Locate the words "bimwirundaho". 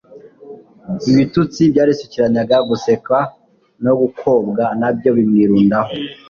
5.17-5.91